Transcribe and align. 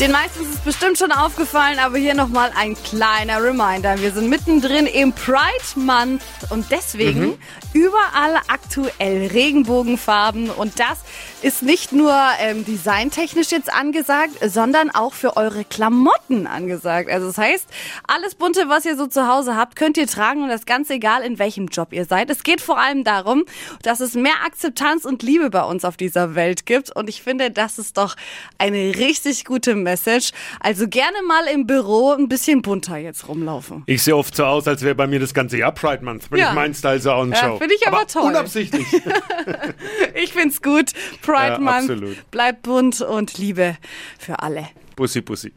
Den 0.00 0.10
meisten 0.10 0.42
ist 0.42 0.54
es 0.54 0.60
bestimmt 0.60 0.98
schon 0.98 1.12
aufgefallen, 1.12 1.78
aber 1.78 1.98
hier 1.98 2.14
nochmal 2.14 2.50
ein 2.58 2.74
kleiner 2.74 3.40
Reminder. 3.40 3.96
Wir 4.00 4.10
sind 4.10 4.28
mittendrin 4.28 4.86
im 4.86 5.12
Pride 5.12 5.40
Month 5.76 6.20
und 6.50 6.66
deswegen 6.72 7.20
mhm. 7.20 7.38
überall 7.74 8.40
aktuell 8.48 9.28
Regenbogenfarben 9.28 10.50
und 10.50 10.80
das 10.80 10.98
ist 11.42 11.62
nicht 11.62 11.92
nur 11.92 12.12
ähm, 12.40 12.64
designtechnisch 12.64 13.52
jetzt 13.52 13.72
angesagt, 13.72 14.32
sondern 14.44 14.90
auch 14.90 15.12
für 15.12 15.36
eure 15.36 15.64
Klamotten 15.64 16.48
angesagt. 16.48 17.08
Also 17.08 17.28
das 17.28 17.38
heißt, 17.38 17.66
alles 18.08 18.34
bunte, 18.34 18.68
was 18.68 18.84
ihr 18.86 18.96
so 18.96 19.06
zu 19.06 19.28
Hause 19.28 19.54
habt, 19.54 19.76
könnt 19.76 19.96
ihr 19.96 20.08
tragen 20.08 20.42
und 20.42 20.48
das 20.48 20.66
ganz 20.66 20.90
egal, 20.90 21.22
in 21.22 21.38
welchem 21.38 21.66
Job 21.68 21.92
ihr 21.92 22.04
seid. 22.04 22.30
Es 22.30 22.42
geht 22.42 22.60
vor 22.60 22.80
allem 22.80 23.04
darum, 23.04 23.44
dass 23.82 24.00
es 24.00 24.14
mehr 24.14 24.42
Akzeptanz 24.44 25.04
und 25.04 25.22
Liebe 25.22 25.50
bei 25.50 25.62
uns 25.62 25.84
auf 25.84 25.96
dieser 25.96 26.34
Welt 26.34 26.66
gibt 26.66 26.90
und 26.90 27.08
ich 27.08 27.22
finde, 27.22 27.52
das 27.52 27.78
ist 27.78 27.96
doch 27.96 28.16
eine 28.58 28.96
richtig 28.96 29.44
gute 29.44 29.83
Message. 29.84 30.32
Also 30.58 30.88
gerne 30.88 31.22
mal 31.26 31.46
im 31.46 31.66
Büro 31.66 32.12
ein 32.12 32.28
bisschen 32.28 32.62
bunter 32.62 32.96
jetzt 32.96 33.28
rumlaufen. 33.28 33.84
Ich 33.86 34.02
sehe 34.02 34.16
oft 34.16 34.34
so 34.34 34.44
aus, 34.44 34.66
als 34.66 34.82
wäre 34.82 34.96
bei 34.96 35.06
mir 35.06 35.20
das 35.20 35.32
ganze 35.32 35.58
Jahr 35.58 35.72
Pride 35.72 36.04
Month, 36.04 36.30
wenn 36.30 36.40
ja. 36.40 36.48
ich 36.48 36.54
meinen 36.54 36.74
Style 36.74 36.98
so 36.98 37.12
anschaue. 37.12 37.52
Ja, 37.52 37.56
finde 37.58 37.74
ich 37.74 37.86
aber, 37.86 37.98
aber, 37.98 38.06
toll. 38.08 38.30
Unabsichtlich. 38.30 38.86
ich 40.14 40.32
finde 40.32 40.48
es 40.48 40.60
gut. 40.60 40.90
Pride 41.22 41.52
ja, 41.52 41.58
Month. 41.58 41.90
Absolut. 41.90 42.30
Bleibt 42.32 42.62
bunt 42.62 43.00
und 43.00 43.38
Liebe 43.38 43.76
für 44.18 44.40
alle. 44.40 44.68
Bussi, 44.96 45.20
bussi. 45.20 45.52